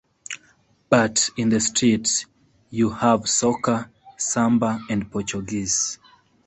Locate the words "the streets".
1.49-2.25